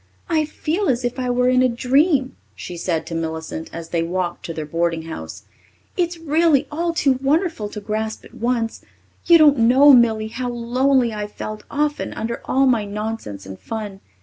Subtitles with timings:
[0.29, 4.01] "I feel as if I were in a dream," she said to Millicent as they
[4.01, 5.43] walked to their boarding house.
[5.95, 8.81] "It's really all too wonderful to grasp at once.
[9.27, 13.99] You don't know, Millie, how lonely I've felt often under all my nonsense and fun.